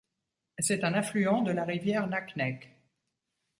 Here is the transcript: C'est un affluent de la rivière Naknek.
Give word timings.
C'est 0.57 0.83
un 0.83 0.95
affluent 0.95 1.43
de 1.43 1.51
la 1.51 1.63
rivière 1.63 2.07
Naknek. 2.07 2.73